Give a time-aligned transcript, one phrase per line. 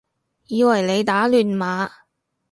[0.47, 1.87] 以為你打亂碼